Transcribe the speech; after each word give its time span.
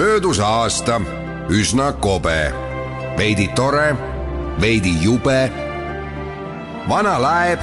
möödus 0.00 0.40
aasta 0.40 1.00
üsna 1.48 1.92
kobe, 1.92 2.52
veidi 3.16 3.48
tore, 3.48 3.96
veidi 4.60 5.02
jube. 5.02 5.52
vana 6.88 7.22
laeb, 7.22 7.60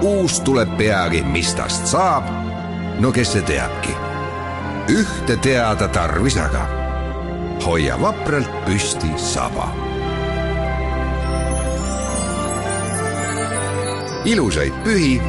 uus 0.00 0.40
tuleb 0.40 0.76
peagi, 0.78 1.22
mis 1.22 1.54
tast 1.54 1.86
saab. 1.86 2.24
no 3.00 3.12
kes 3.12 3.32
see 3.32 3.42
teabki? 3.42 3.92
ühte 4.88 5.36
teada 5.36 5.88
tarvis 5.88 6.40
aga, 6.40 6.64
hoia 7.66 8.00
vapralt 8.00 8.64
püsti 8.64 9.12
saba. 9.16 9.68
ilusaid 14.24 14.84
pühi 14.84 15.20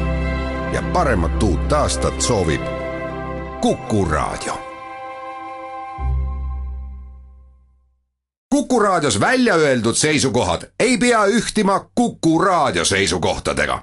ja 0.72 0.82
paremat 0.92 1.42
uut 1.42 1.72
aastat 1.72 2.20
soovib 2.20 2.62
Kuku 3.60 4.04
Raadio 4.04 4.73
Kuku 8.74 8.82
Raadios 8.82 9.20
välja 9.20 9.54
öeldud 9.54 9.94
seisukohad 9.94 10.62
ei 10.80 10.98
pea 10.98 11.26
ühtima 11.26 11.90
Kuku 11.94 12.38
Raadio 12.38 12.84
seisukohtadega. 12.84 13.82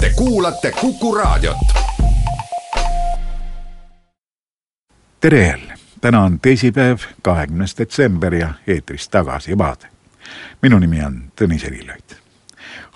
Te 0.00 0.10
kuulate 0.16 0.72
Kuku 0.80 1.14
Raadiot. 1.14 1.56
tere 5.20 5.46
jälle, 5.46 5.74
täna 6.00 6.22
on 6.22 6.40
teisipäev, 6.40 6.98
kahekümnes 7.22 7.78
detsember 7.78 8.34
ja 8.34 8.54
eetris 8.66 9.08
tagasi 9.08 9.58
vaade. 9.58 9.86
minu 10.62 10.78
nimi 10.78 11.04
on 11.04 11.22
Tõnis 11.40 11.66
Eriloid. 11.66 12.16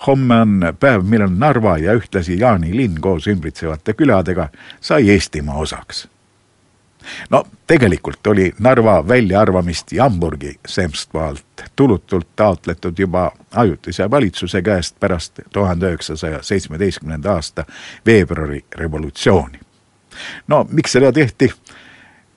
homme 0.07 0.41
on 0.41 0.61
päev, 0.79 1.03
millal 1.03 1.31
Narva 1.37 1.77
ja 1.77 1.93
ühtlasi 1.93 2.39
Jaanilinn 2.39 3.01
koos 3.01 3.27
ümbritsevate 3.27 3.93
küladega 3.93 4.49
sai 4.81 5.09
Eestimaa 5.09 5.57
osaks 5.57 6.07
no 7.29 7.43
tegelikult 7.67 8.27
oli 8.27 8.53
Narva 8.59 9.07
väljaarvamist 9.07 9.91
Jamburgi 9.91 10.59
semstvaalt 10.67 11.63
tulutult 11.75 12.27
taotletud 12.35 12.99
juba 12.99 13.31
ajutise 13.51 14.11
valitsuse 14.11 14.61
käest 14.61 14.99
pärast 14.99 15.39
tuhande 15.53 15.87
üheksasaja 15.87 16.43
seitsmeteistkümnenda 16.43 17.33
aasta 17.33 17.65
veebruari 18.05 18.65
revolutsiooni. 18.75 19.59
no 20.47 20.67
miks 20.71 20.91
seda 20.91 21.11
tehti? 21.11 21.53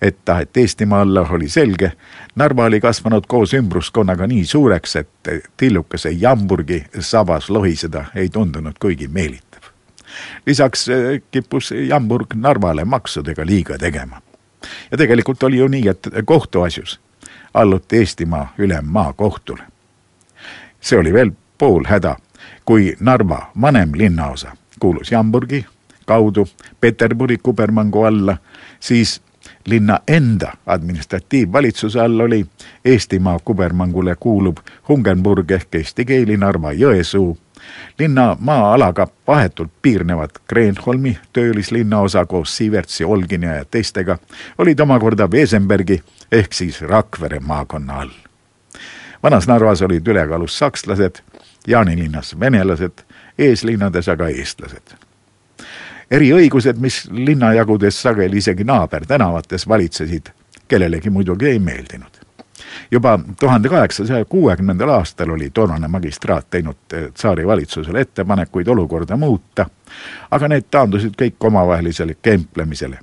et 0.02 0.18
taheti 0.24 0.60
Eestimaale, 0.60 1.20
oli 1.20 1.48
selge. 1.48 1.92
Narva 2.34 2.64
oli 2.64 2.80
kasvanud 2.80 3.24
koos 3.28 3.54
ümbruskonnaga 3.54 4.26
nii 4.26 4.44
suureks, 4.44 4.96
et 4.96 5.30
tillukese 5.56 6.10
Jamburgi 6.10 6.84
sabas 7.00 7.50
lohiseda 7.50 8.04
ei 8.14 8.28
tundunud 8.28 8.78
kuigi 8.80 9.08
meelitav. 9.08 9.60
lisaks 10.46 10.88
eh, 10.88 11.22
kippus 11.30 11.74
Jamburg 11.88 12.34
Narvale 12.34 12.84
maksudega 12.84 13.46
liiga 13.46 13.78
tegema 13.78 14.20
ja 14.90 14.96
tegelikult 14.96 15.42
oli 15.42 15.58
ju 15.58 15.68
nii, 15.68 15.88
et 15.88 16.08
kohtuasjus 16.24 17.00
alluti 17.54 17.96
Eestimaa 17.96 18.52
ülemmaakohtule. 18.58 19.62
see 20.80 20.98
oli 20.98 21.12
veel 21.12 21.30
pool 21.58 21.84
häda, 21.88 22.16
kui 22.64 22.96
Narva 23.00 23.50
vanem 23.60 23.90
linnaosa 23.94 24.56
kuulus 24.80 25.10
Jamburgi 25.12 25.66
kaudu 26.06 26.48
Peterburi 26.80 27.38
kubermangu 27.38 28.02
alla, 28.02 28.36
siis 28.80 29.22
linna 29.66 29.98
enda 30.08 30.52
administratiivvalitsuse 30.66 32.00
all 32.00 32.20
oli 32.20 32.46
Eestimaa 32.84 33.38
kubermangule 33.44 34.16
kuuluv 34.20 34.56
Hungenburg 34.88 35.50
ehk 35.50 35.74
eesti 35.74 36.04
keeli 36.04 36.36
Narva-Jõesuu 36.36 37.36
linna 37.98 38.36
maa-alaga 38.40 39.08
vahetult 39.26 39.70
piirnevad 39.82 40.30
Kreenholmi 40.48 41.18
töölislinnaosa 41.32 42.26
koos 42.26 42.56
Siivertsi, 42.56 43.04
Olgini 43.04 43.46
ja 43.46 43.64
teistega 43.64 44.18
olid 44.58 44.78
omakorda 44.78 45.28
Wesenbergi 45.28 46.02
ehk 46.32 46.52
siis 46.52 46.82
Rakvere 46.82 47.40
maakonna 47.40 48.00
all. 48.00 48.10
vanas 49.22 49.48
Narvas 49.48 49.82
olid 49.82 50.06
ülekaalus 50.06 50.58
sakslased, 50.58 51.16
Jaanilinnas 51.66 52.40
venelased, 52.40 53.02
eeslinnades 53.38 54.08
aga 54.08 54.28
eestlased 54.28 54.96
eriõigused, 56.10 56.78
mis 56.78 57.04
linnajagudes 57.10 58.02
sageli 58.02 58.38
isegi 58.38 58.64
naabertänavates 58.64 59.68
valitsesid, 59.68 60.30
kellelegi 60.68 61.10
muidugi 61.10 61.46
ei 61.46 61.58
meeldinud 61.58 62.15
juba 62.90 63.18
tuhande 63.40 63.68
kaheksasaja 63.68 64.24
kuuekümnendal 64.24 64.88
aastal 64.88 65.30
oli 65.30 65.50
toonane 65.50 65.88
magistraat 65.88 66.46
teinud 66.50 66.76
eh, 66.92 67.12
tsaari 67.12 67.46
valitsusele 67.46 68.00
ettepanekuid 68.00 68.66
olukorda 68.66 69.16
muuta, 69.16 69.66
aga 70.30 70.48
need 70.48 70.70
taandusid 70.70 71.14
kõik 71.22 71.36
omavahelisele 71.40 72.16
kemplemisele. 72.22 72.98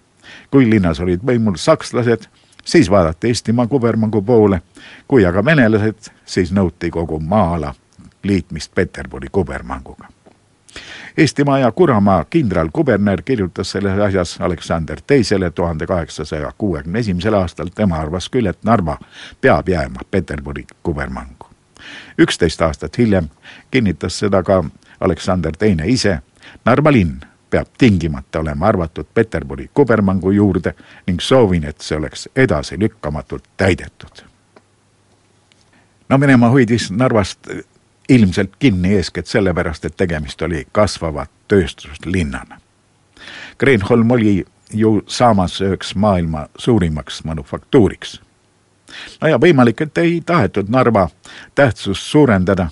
kui 0.52 0.70
linnas 0.70 1.00
olid 1.00 1.22
võimul 1.26 1.58
sakslased, 1.58 2.26
siis 2.66 2.90
vaadati 2.92 3.28
Eestimaa 3.28 3.68
kubermangu 3.68 4.22
poole, 4.22 4.62
kui 5.08 5.26
aga 5.26 5.46
venelased, 5.46 6.10
siis 6.26 6.52
nõuti 6.52 6.90
kogu 6.90 7.20
maa-ala 7.20 7.74
liitmist 8.24 8.72
Peterburi 8.76 9.28
kubermanguga 9.32 10.23
Eestimaa 11.18 11.60
ja 11.60 11.72
Kuramaa 11.72 12.26
kindralkuberner 12.30 13.22
kirjutas 13.22 13.72
selles 13.72 14.00
asjas 14.00 14.42
Aleksander 14.42 15.02
Teisele 15.08 15.52
tuhande 15.52 15.86
kaheksasaja 15.86 16.52
kuuekümne 16.58 17.00
esimesel 17.00 17.34
aastal, 17.34 17.68
tema 17.76 17.96
arvas 18.00 18.30
küll, 18.30 18.46
et 18.46 18.64
Narva 18.64 18.98
peab 19.42 19.70
jääma 19.70 20.00
Peterburi 20.12 20.66
kubermangu. 20.84 21.48
üksteist 22.18 22.62
aastat 22.62 22.98
hiljem 22.98 23.30
kinnitas 23.72 24.20
seda 24.20 24.44
ka 24.44 24.64
Aleksander 25.00 25.52
Teine 25.60 25.88
ise, 25.88 26.20
Narva 26.66 26.92
linn 26.92 27.20
peab 27.50 27.68
tingimata 27.78 28.40
olema 28.40 28.68
arvatud 28.68 29.06
Peterburi 29.14 29.70
kubermangu 29.74 30.32
juurde 30.32 30.74
ning 31.08 31.20
soovin, 31.20 31.64
et 31.64 31.82
see 31.82 31.98
oleks 31.98 32.30
edasilükkamatult 32.36 33.44
täidetud. 33.58 34.24
no 36.10 36.20
Venemaa 36.20 36.50
hoidis 36.50 36.92
Narvast 36.92 37.50
ilmselt 38.10 38.52
kinni 38.60 38.96
eeskätt 38.96 39.28
sellepärast, 39.28 39.86
et 39.86 39.98
tegemist 39.98 40.42
oli 40.42 40.68
kasvava 40.72 41.26
tööstuslinnana. 41.48 42.60
Kreenholm 43.58 44.12
oli 44.12 44.46
ju 44.74 45.02
saamas 45.08 45.62
üheks 45.62 45.96
maailma 45.96 46.48
suurimaks 46.58 47.24
manufaktuuriks. 47.24 48.22
no 49.22 49.28
ja 49.28 49.38
võimalik, 49.38 49.82
et 49.82 49.98
ei 49.98 50.22
tahetud 50.26 50.70
Narva 50.70 51.10
tähtsust 51.56 52.02
suurendada, 52.02 52.68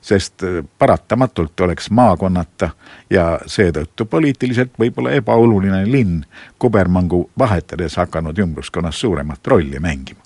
sest 0.00 0.42
paratamatult 0.78 1.60
oleks 1.60 1.90
maakonnata 1.90 2.70
ja 3.10 3.38
seetõttu 3.46 4.04
poliitiliselt 4.04 4.72
võib-olla 4.78 5.10
ebaoluline 5.10 5.84
linn 5.92 6.24
kubermangu 6.58 7.30
vahetades 7.38 7.96
hakanud 7.96 8.38
ümbruskonnas 8.38 9.00
suuremat 9.00 9.46
rolli 9.46 9.78
mängima. 9.78 10.20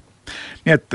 nii 0.64 0.74
et 0.74 0.94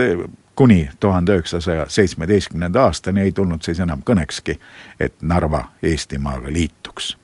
kuni 0.59 0.89
tuhande 0.99 1.33
üheksasaja 1.33 1.85
seitsmeteistkümnenda 1.87 2.83
aastani 2.83 3.21
ei 3.21 3.31
tulnud 3.31 3.61
siis 3.61 3.79
enam 3.79 4.01
kõnekski, 4.09 4.57
et 4.99 5.13
Narva 5.21 5.61
Eestimaaga 5.83 6.51
liituks. 6.51 7.17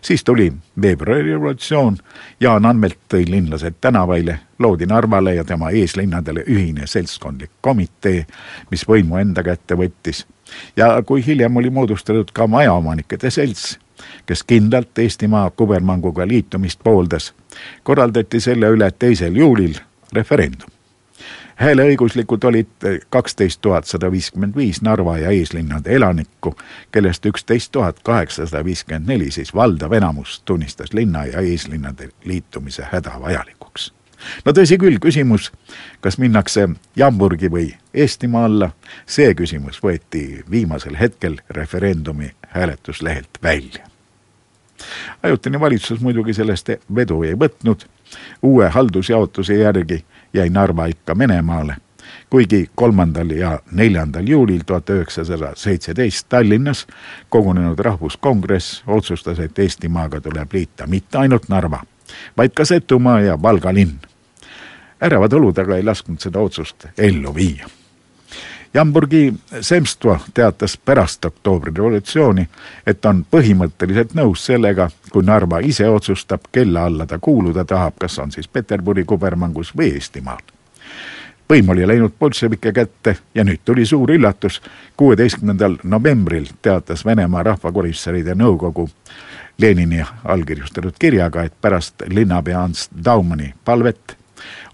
siis 0.00 0.24
tuli 0.24 0.52
veebruari 0.82 1.22
revolutsioon, 1.22 1.96
Jaan 2.40 2.66
Anvelt 2.66 2.98
tõi 3.14 3.24
linlased 3.30 3.74
tänavaile, 3.80 4.38
loodi 4.58 4.86
Narvale 4.86 5.34
ja 5.34 5.44
tema 5.44 5.70
eeslinnadele 5.70 6.44
ühine 6.46 6.86
seltskondlik 6.86 7.50
komitee, 7.60 8.26
mis 8.70 8.84
võimu 8.88 9.16
enda 9.16 9.42
kätte 9.42 9.74
võttis. 9.74 10.26
ja 10.76 11.02
kui 11.02 11.26
hiljem 11.26 11.56
oli 11.56 11.70
moodustatud 11.70 12.30
ka 12.32 12.46
majaomanikede 12.46 13.30
selts, 13.30 13.78
kes 14.26 14.42
kindlalt 14.42 14.98
Eestimaa 14.98 15.50
kubermanguga 15.50 16.28
liitumist 16.28 16.80
pooldas, 16.84 17.34
korraldati 17.82 18.40
selle 18.40 18.68
üle 18.68 18.90
teisel 18.90 19.36
juulil 19.36 19.80
referendum 20.12 20.73
hääleõiguslikud 21.56 22.44
olid 22.44 22.68
kaksteist 23.10 23.60
tuhat 23.60 23.84
sada 23.84 24.10
viiskümmend 24.10 24.56
viis 24.56 24.82
Narva 24.82 25.18
ja 25.18 25.30
eeslinnade 25.30 25.94
elanikku, 25.94 26.56
kellest 26.92 27.26
üksteist 27.26 27.72
tuhat 27.72 28.00
kaheksasada 28.02 28.64
viiskümmend 28.64 29.08
neli 29.08 29.30
siis 29.30 29.54
valdav 29.54 29.92
enamus 29.92 30.42
tunnistas 30.44 30.92
linna 30.92 31.24
ja 31.24 31.40
eeslinnade 31.40 32.08
liitumise 32.24 32.86
hädavajalikuks. 32.92 33.92
no 34.44 34.52
tõsi 34.52 34.78
küll, 34.78 34.98
küsimus, 34.98 35.52
kas 36.00 36.18
minnakse 36.18 36.68
Jamburgi 36.96 37.50
või 37.50 37.74
Eestimaa 37.94 38.44
alla, 38.44 38.70
see 39.06 39.34
küsimus 39.34 39.82
võeti 39.82 40.44
viimasel 40.50 40.96
hetkel 41.00 41.40
referendumi 41.50 42.32
hääletuslehelt 42.48 43.42
välja 43.42 43.93
ajutine 45.24 45.60
valitsus 45.60 46.00
muidugi 46.00 46.34
sellest 46.34 46.68
vedu 46.94 47.22
ei 47.22 47.34
võtnud, 47.34 47.86
uue 48.42 48.68
haldusjaotuse 48.68 49.56
järgi 49.56 50.04
jäi 50.34 50.50
Narva 50.50 50.86
ikka 50.86 51.18
Venemaale, 51.18 51.76
kuigi 52.30 52.70
kolmandal 52.74 53.30
ja 53.30 53.58
neljandal 53.72 54.28
juulil 54.28 54.62
tuhat 54.66 54.90
üheksasada 54.90 55.52
seitseteist 55.56 56.28
Tallinnas 56.28 56.86
kogunenud 57.28 57.78
rahvuskongress 57.78 58.82
otsustas, 58.86 59.40
et 59.40 59.58
Eestimaaga 59.58 60.20
tuleb 60.20 60.52
liita 60.52 60.86
mitte 60.86 61.18
ainult 61.18 61.48
Narva, 61.48 61.80
vaid 62.36 62.52
ka 62.54 62.64
Setumaa 62.64 63.20
ja 63.20 63.42
Valga 63.42 63.74
linn. 63.74 63.96
ärevad 65.02 65.32
olud 65.32 65.58
aga 65.58 65.76
ei 65.76 65.84
lasknud 65.84 66.20
seda 66.20 66.40
otsust 66.40 66.86
ellu 66.98 67.34
viia 67.34 67.68
Jamburgi 68.74 69.34
Semstvo 69.60 70.18
teatas 70.34 70.76
pärast 70.76 71.24
oktoobri 71.24 71.72
revolutsiooni, 71.76 72.48
et 72.86 73.04
on 73.04 73.20
põhimõtteliselt 73.30 74.16
nõus 74.18 74.46
sellega, 74.46 74.88
kui 75.12 75.22
Narva 75.22 75.60
ise 75.62 75.86
otsustab, 75.88 76.48
kelle 76.52 76.80
alla 76.80 77.06
ta 77.06 77.18
kuuluda 77.22 77.64
tahab, 77.64 77.94
kas 78.00 78.18
on 78.18 78.32
siis 78.34 78.48
Peterburi 78.48 79.04
kubermangus 79.04 79.70
või 79.76 79.92
Eestimaal. 79.94 80.42
võim 81.50 81.68
oli 81.68 81.86
läinud 81.86 82.12
bolševike 82.18 82.72
kätte 82.72 83.16
ja 83.34 83.44
nüüd 83.44 83.60
tuli 83.64 83.86
suur 83.86 84.10
üllatus. 84.10 84.62
kuueteistkümnendal 84.96 85.76
novembril 85.82 86.46
teatas 86.62 87.04
Venemaa 87.04 87.42
Rahvakomissaride 87.42 88.34
Nõukogu 88.34 88.88
Lenini 89.58 90.04
allkirjustatud 90.24 90.94
kirjaga, 90.98 91.42
et 91.42 91.52
pärast 91.60 91.94
linnapea 92.08 92.62
Ants 92.62 92.88
Daumani 93.04 93.54
palvet 93.64 94.16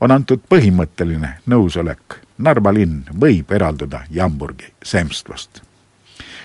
on 0.00 0.10
antud 0.10 0.40
põhimõtteline 0.48 1.28
nõusolek. 1.46 2.29
Narva 2.40 2.72
linn 2.74 3.04
võib 3.20 3.52
eralduda 3.52 4.04
Jamburgi 4.10 4.72
semstvust. 4.82 5.62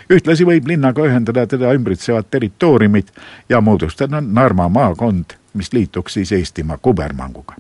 ühtlasi 0.09 0.45
võib 0.45 0.67
linnaga 0.67 1.01
ühendada 1.01 1.47
teda 1.47 1.73
ümbritsevad 1.73 2.25
territooriumid 2.31 3.07
ja 3.49 3.61
moodustada 3.61 4.21
Narva 4.21 4.69
maakond, 4.69 5.37
mis 5.53 5.73
liituks 5.73 6.13
siis 6.13 6.31
Eestimaa 6.31 6.77
kubermanguga. 6.77 7.55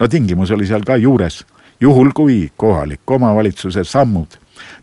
no 0.00 0.08
tingimus 0.08 0.50
oli 0.50 0.66
seal 0.66 0.84
ka 0.84 0.96
juures 0.96 1.44
juhul 1.80 2.10
kui 2.14 2.52
kohaliku 2.56 3.14
omavalitsuse 3.14 3.84
sammud 3.84 4.38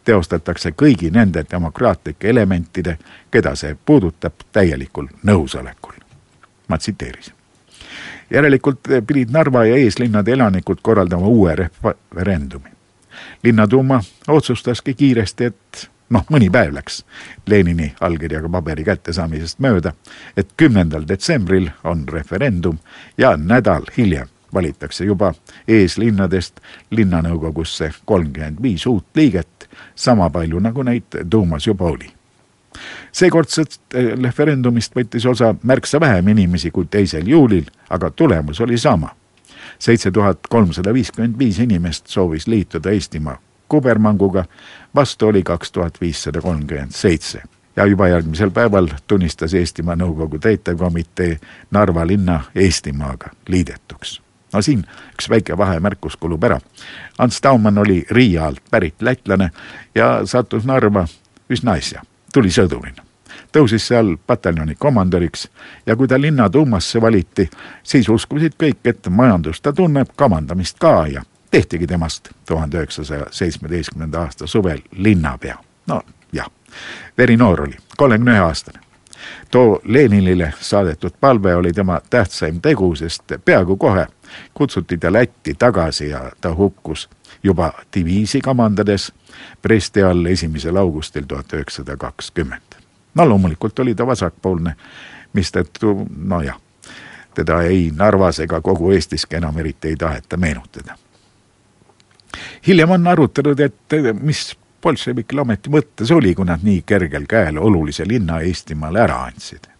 teostatakse 0.06 0.72
kõigi 0.72 1.12
nende 1.12 1.46
demokraatlike 1.52 2.30
elementide, 2.30 2.98
keda 3.32 3.56
see 3.56 3.76
puudutab, 3.86 4.34
täielikul 4.52 5.08
nõusolekul. 5.24 5.94
ma 6.68 6.78
tsiteerisin. 6.78 7.34
järelikult 8.30 8.80
pidid 9.08 9.30
Narva 9.32 9.66
ja 9.66 9.76
eeslinnade 9.76 10.32
elanikud 10.32 10.78
korraldama 10.82 11.28
uue 11.28 11.56
referendumi. 11.56 12.73
Linnaduuma 13.44 14.01
otsustaski 14.27 14.94
kiiresti, 14.94 15.45
et 15.45 15.89
noh, 16.10 16.25
mõni 16.30 16.50
päev 16.54 16.74
läks 16.75 17.04
Lenini 17.48 17.94
allkirjaga 18.01 18.50
paberi 18.50 18.83
kättesaamisest 18.83 19.60
mööda, 19.63 19.94
et 20.38 20.54
kümnendal 20.57 21.07
detsembril 21.07 21.69
on 21.83 22.07
referendum 22.12 22.80
ja 23.18 23.36
nädal 23.38 23.89
hiljem 23.98 24.30
valitakse 24.54 25.06
juba 25.06 25.33
eeslinnadest 25.68 26.60
linnanõukogusse 26.92 27.92
kolmkümmend 28.06 28.62
viis 28.62 28.86
uut 28.86 29.06
liiget, 29.16 29.69
sama 29.95 30.30
palju 30.30 30.59
nagu 30.59 30.83
neid 30.83 31.24
Duumas 31.31 31.68
juba 31.68 31.86
oli. 31.86 32.12
seekordsest 33.12 33.81
eh, 33.94 34.13
referendumist 34.18 34.95
võttis 34.95 35.25
osa 35.30 35.56
märksa 35.63 36.00
vähem 36.00 36.27
inimesi 36.27 36.71
kui 36.71 36.86
teisel 36.86 37.27
juulil, 37.27 37.66
aga 37.89 38.09
tulemus 38.12 38.62
oli 38.62 38.77
sama. 38.77 39.09
Seitse 39.80 40.12
tuhat 40.12 40.40
kolmsada 40.50 40.94
viiskümmend 40.94 41.40
viis 41.40 41.60
inimest 41.60 42.08
soovis 42.08 42.48
liituda 42.48 42.92
Eestimaa 42.92 43.38
kubermanguga, 43.68 44.46
vastu 44.96 45.28
oli 45.28 45.44
kaks 45.44 45.72
tuhat 45.72 46.02
viissada 46.02 46.42
kolmkümmend 46.42 46.92
seitse 46.92 47.42
ja 47.75 47.86
juba 47.86 48.08
järgmisel 48.08 48.52
päeval 48.52 48.88
tunnistas 49.08 49.54
Eestimaa 49.54 49.96
Nõukogu 49.96 50.40
täitevkomitee 50.40 51.40
Narva 51.72 52.08
linna 52.08 52.42
Eestimaaga 52.56 53.34
liidetuks 53.48 54.20
no 54.54 54.62
siin 54.62 54.86
üks 55.14 55.30
väike 55.30 55.58
vahemärkus 55.58 56.18
kulub 56.18 56.44
ära. 56.44 56.60
Ants 57.18 57.42
Taumann 57.42 57.78
oli 57.78 58.04
Riia 58.10 58.46
alt 58.46 58.62
pärit 58.72 59.02
lätlane 59.02 59.50
ja 59.96 60.19
sattus 60.26 60.66
Narva 60.66 61.08
üsna 61.50 61.78
äsja, 61.81 62.02
tuli 62.34 62.54
sõdurina. 62.54 63.04
Tõusis 63.51 63.88
seal 63.88 64.16
pataljoni 64.28 64.75
komandöriks 64.75 65.48
ja 65.86 65.95
kui 65.95 66.07
ta 66.07 66.22
linnaduumasse 66.22 67.01
valiti, 67.01 67.50
siis 67.84 68.10
uskusid 68.10 68.57
kõik, 68.63 68.81
et 68.86 69.10
majandust 69.10 69.63
ta 69.63 69.74
tunneb, 69.74 70.07
kamandamist 70.16 70.80
ka 70.80 71.07
ja 71.07 71.24
tehtigi 71.51 71.88
temast 71.88 72.30
tuhande 72.48 72.78
üheksasaja 72.78 73.25
seitsmeteistkümnenda 73.31 74.22
aasta 74.22 74.48
suvel 74.48 74.80
linnapea. 74.95 75.57
no 75.88 76.01
jah, 76.34 76.50
verinoor 77.18 77.62
oli, 77.62 77.78
kolmekümne 77.98 78.31
ühe 78.31 78.40
aastane 78.40 78.80
too 79.51 79.81
Leninile 79.84 80.54
saadetud 80.60 81.12
palve 81.19 81.56
oli 81.56 81.74
tema 81.74 82.01
tähtsaim 82.10 82.62
tegu, 82.62 82.95
sest 82.95 83.24
peaaegu 83.45 83.78
kohe 83.78 84.07
kutsuti 84.54 84.98
ta 84.98 85.13
Lätti 85.13 85.54
tagasi 85.54 86.10
ja 86.10 86.31
ta 86.42 86.56
hukkus 86.56 87.10
juba 87.44 87.74
diviisi 87.95 88.42
kamandades 88.42 89.13
Bresti 89.62 90.04
all 90.04 90.25
esimesel 90.25 90.75
augustil 90.75 91.24
tuhat 91.28 91.54
üheksasada 91.54 91.98
kakskümmend. 91.98 92.82
No 93.15 93.30
loomulikult 93.30 93.80
oli 93.80 93.95
ta 93.95 94.07
vasakpoolne, 94.07 94.75
mistõttu 95.33 96.07
nojah, 96.18 96.57
teda 97.36 97.62
ei 97.63 97.92
Narvas 97.95 98.39
ega 98.39 98.62
kogu 98.62 98.92
Eestiski 98.92 99.36
enam 99.36 99.57
eriti 99.57 99.88
ei 99.88 99.95
taheta 99.95 100.38
meenutada. 100.38 100.98
hiljem 102.68 102.92
on 102.92 103.07
arutatud, 103.07 103.60
et 103.60 103.98
mis 104.21 104.57
bolševikil 104.83 105.39
ometi 105.39 105.69
mõttes 105.69 106.12
oli, 106.12 106.36
kui 106.36 106.45
nad 106.45 106.63
nii 106.63 106.81
kergel 106.86 107.27
käel 107.30 107.57
olulise 107.57 108.07
linna 108.07 108.42
Eestimaale 108.42 109.00
ära 109.00 109.24
andsid? 109.27 109.74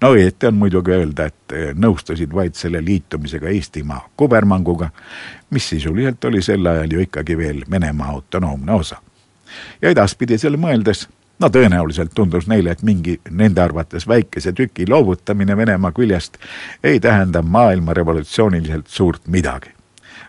no 0.00 0.12
õieti 0.14 0.46
on 0.48 0.54
muidugi 0.58 0.94
öelda, 0.94 1.26
et 1.30 1.52
eh, 1.52 1.72
nõustusid 1.74 2.34
vaid 2.34 2.54
selle 2.58 2.82
liitumisega 2.84 3.50
Eestimaa 3.50 4.04
kubermanguga, 4.16 4.90
mis 5.50 5.68
sisuliselt 5.68 6.24
oli 6.24 6.42
sel 6.42 6.66
ajal 6.66 6.92
ju 6.92 7.02
ikkagi 7.04 7.38
veel 7.38 7.64
Venemaa 7.70 8.08
autonoomne 8.14 8.72
osa. 8.72 9.00
ja 9.82 9.90
edaspidisele 9.90 10.56
mõeldes 10.56 11.08
no 11.44 11.50
tõenäoliselt 11.52 12.14
tundus 12.14 12.46
neile, 12.48 12.72
et 12.72 12.82
mingi 12.82 13.18
nende 13.30 13.60
arvates 13.60 14.08
väikese 14.08 14.52
tüki 14.56 14.86
loovutamine 14.88 15.56
Venemaa 15.56 15.92
küljest 15.92 16.38
ei 16.84 17.00
tähenda 17.00 17.42
maailma 17.42 17.94
revolutsiooniliselt 17.94 18.86
suurt 18.88 19.26
midagi. 19.28 19.70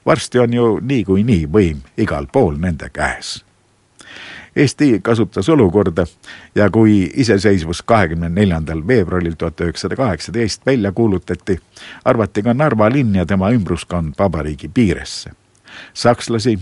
varsti 0.05 0.39
on 0.39 0.53
ju 0.53 0.79
niikuinii 0.81 1.47
võim 1.47 1.77
igal 1.97 2.27
pool 2.31 2.57
nende 2.59 2.89
käes 2.89 3.45
Eesti 4.55 4.99
kasutas 5.03 5.49
olukorda 5.49 6.05
ja 6.55 6.69
kui 6.69 7.11
iseseisvus 7.13 7.81
kahekümne 7.81 8.29
neljandal 8.29 8.87
veebruaril 8.87 9.33
tuhat 9.37 9.61
üheksasada 9.61 9.95
kaheksateist 9.95 10.65
välja 10.65 10.91
kuulutati, 10.91 11.59
arvati 12.05 12.43
ka 12.43 12.53
Narva 12.53 12.89
linn 12.91 13.15
ja 13.15 13.25
tema 13.25 13.51
ümbruskond 13.51 14.13
vabariigi 14.19 14.67
piiresse. 14.67 15.31
sakslasi 15.93 16.59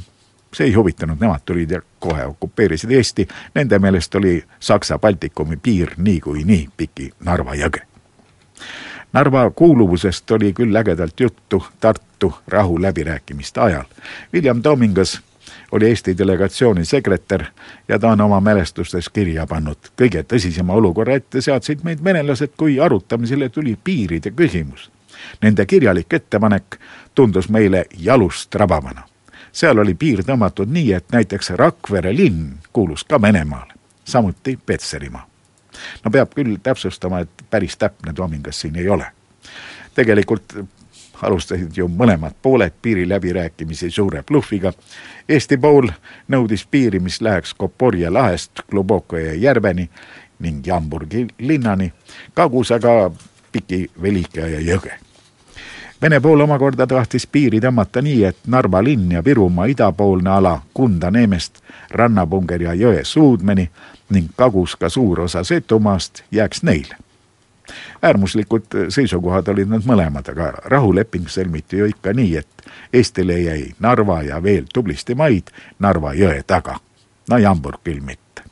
see 0.54 0.68
ei 0.68 0.74
huvitanud, 0.74 1.18
nemad 1.20 1.42
tulid 1.46 1.72
ja 1.72 1.82
kohe 2.00 2.26
okupeerisid 2.26 2.92
Eesti, 2.92 3.28
nende 3.56 3.80
meelest 3.80 4.16
oli 4.16 4.44
Saksa-Baltikumi 4.60 5.58
piir 5.58 5.92
niikuinii 5.98 6.46
nii 6.46 6.70
piki 6.78 7.12
Narva 7.24 7.56
jõge. 7.56 7.84
Narva 9.14 9.50
kuuluvusest 9.50 10.32
oli 10.32 10.54
küll 10.54 10.76
ägedalt 10.76 11.20
juttu 11.20 11.66
Tartu 11.80 12.34
rahuläbirääkimiste 12.48 13.62
ajal. 13.62 13.86
William 14.34 14.64
Domingas 14.64 15.22
oli 15.72 15.86
Eesti 15.86 16.18
delegatsiooni 16.18 16.86
sekretär 16.86 17.44
ja 17.88 18.00
ta 18.00 18.10
on 18.10 18.22
oma 18.22 18.40
mälestustes 18.40 19.10
kirja 19.10 19.48
pannud. 19.48 19.78
kõige 20.02 20.24
tõsisema 20.24 20.74
olukorra 20.74 21.14
ette 21.14 21.42
seadsid 21.42 21.80
meid 21.84 22.04
venelased, 22.04 22.50
kui 22.58 22.80
arutamisele 22.80 23.50
tuli 23.50 23.78
piiride 23.84 24.32
küsimus. 24.32 24.92
Nende 25.42 25.66
kirjalik 25.66 26.14
ettepanek 26.14 26.78
tundus 27.16 27.50
meile 27.50 27.86
jalust 27.98 28.56
rabavana. 28.56 29.13
Seal 29.54 29.80
oli 29.80 29.94
piir 29.94 30.24
tõmmatud 30.26 30.72
nii, 30.74 30.94
et 30.94 31.12
näiteks 31.14 31.54
Rakvere 31.60 32.16
linn 32.16 32.58
kuulus 32.74 33.04
ka 33.04 33.22
Venemaale, 33.22 33.74
samuti 34.06 34.60
Petserimaa. 34.66 35.28
no 36.06 36.12
peab 36.12 36.34
küll 36.36 36.58
täpsustama, 36.64 37.20
et 37.20 37.44
päris 37.50 37.78
täpne 37.78 38.14
Tomingas 38.14 38.62
siin 38.62 38.76
ei 38.76 38.90
ole. 38.90 39.06
tegelikult 39.96 40.56
alustasid 41.22 41.78
ju 41.78 41.88
mõlemad 41.88 42.34
pooled 42.42 42.74
piiriläbirääkimisi 42.82 43.90
suure 43.92 44.24
blufiga. 44.24 44.74
Eesti 45.30 45.58
pool 45.58 45.88
nõudis 46.28 46.66
piiri, 46.72 47.00
mis 47.00 47.22
läheks 47.22 47.54
Koporje 47.54 48.10
lahest 48.10 48.66
Globokoje 48.70 49.36
järveni 49.36 49.90
ning 50.40 50.68
Jamburgi 50.68 51.28
linnani, 51.40 51.94
kagus 52.34 52.72
aga 52.72 53.12
Piki, 53.52 53.92
Velika 54.02 54.48
ja 54.48 54.60
Jõge. 54.60 55.13
Vene 56.04 56.20
pool 56.20 56.42
omakorda 56.44 56.84
tahtis 56.88 57.24
piiri 57.32 57.62
tõmmata 57.64 58.02
nii, 58.04 58.24
et 58.28 58.38
Narva 58.52 58.82
linn 58.84 59.12
ja 59.16 59.22
Virumaa 59.24 59.70
idapoolne 59.72 60.30
ala 60.30 60.58
Kunda-Neemest 60.76 61.62
Rannapungeri 61.96 62.68
ja 62.68 62.74
jõe 62.76 63.06
suudmeni 63.08 63.70
ning 64.12 64.34
kagus 64.36 64.76
ka 64.76 64.90
suur 64.90 65.22
osa 65.24 65.44
Setumaast 65.48 66.26
jääks 66.32 66.64
neile 66.64 67.00
äärmuslikud 68.02 68.66
seisukohad 68.90 69.48
olid 69.48 69.70
nad 69.72 69.86
mõlemad, 69.88 70.28
aga 70.28 70.50
rahuleping 70.66 71.30
sõlmiti 71.32 71.80
ju 71.80 71.88
ikka 71.88 72.12
nii, 72.14 72.36
et 72.38 72.68
Eestile 72.94 73.40
jäi 73.40 73.70
Narva 73.80 74.22
ja 74.28 74.42
veel 74.44 74.66
tublisti 74.74 75.16
maid 75.16 75.56
Narva 75.80 76.14
jõe 76.14 76.44
taga. 76.48 76.80
no 77.30 77.38
Jamburg 77.38 77.80
küll 77.84 78.02
mitte. 78.02 78.44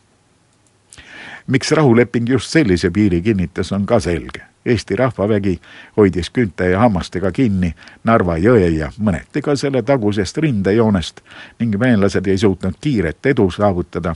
miks 1.47 1.71
rahuleping 1.71 2.29
just 2.29 2.49
sellise 2.49 2.89
piiri 2.89 3.21
kinnitas, 3.21 3.71
on 3.71 3.85
ka 3.85 3.99
selge. 3.99 4.50
Eesti 4.65 4.95
rahvavägi 4.95 5.59
hoidis 5.97 6.29
küünte 6.29 6.69
ja 6.69 6.79
hammastega 6.79 7.31
kinni 7.31 7.73
Narva 8.03 8.37
jõe 8.37 8.69
ja 8.69 8.91
mõneti 8.97 9.41
ka 9.41 9.55
selle 9.55 9.81
tagusest 9.81 10.37
rindejoonest 10.37 11.21
ning 11.59 11.79
venelased 11.79 12.27
ei 12.27 12.37
suutnud 12.37 12.77
kiiret 12.81 13.25
edu 13.25 13.51
saavutada. 13.51 14.15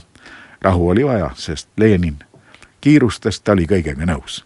rahu 0.62 0.88
oli 0.88 1.04
vaja, 1.04 1.30
sest 1.34 1.68
Lenin 1.76 2.18
kiirustas, 2.80 3.40
ta 3.40 3.52
oli 3.52 3.66
kõigega 3.66 4.06
nõus 4.06 4.44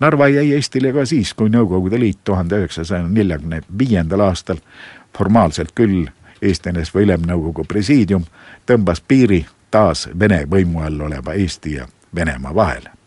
Narva 0.00 0.28
jäi 0.28 0.52
Eestile 0.52 0.92
ka 0.92 1.04
siis, 1.04 1.34
kui 1.34 1.50
Nõukogude 1.52 1.98
Liit 2.00 2.24
tuhande 2.24 2.56
üheksasaja 2.56 3.08
neljakümne 3.08 3.60
viiendal 3.78 4.20
aastal 4.24 4.56
formaalselt 5.16 5.74
küll 5.76 6.06
Eesti 6.42 6.72
NSV 6.72 7.04
Ülemnõukogu 7.04 7.66
presiidium 7.68 8.24
tõmbas 8.66 9.02
piiri 9.08 9.42
taas 9.70 10.08
Vene 10.18 10.46
võimu 10.48 10.80
all 10.86 11.04
oleva 11.04 11.36
Eesti 11.36 11.74
ja 11.74 11.88
Venemaa 12.14 12.54
vahele. 12.54 12.99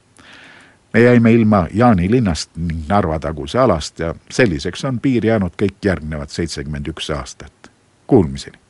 Me 0.94 1.02
jäime 1.02 1.32
ilma 1.34 1.68
Jaani 1.74 2.12
linnast 2.12 2.50
ning 2.58 2.84
Narva 2.90 3.20
taguse 3.20 3.60
alast 3.60 4.00
ja 4.00 4.16
selliseks 4.32 4.86
on 4.86 5.00
piir 5.00 5.26
jäänud 5.26 5.56
kõik 5.62 5.80
järgnevad 5.86 6.30
seitsekümmend 6.30 6.88
üks 6.88 7.10
aastat. 7.16 7.72
Kuulmiseni 8.08 8.63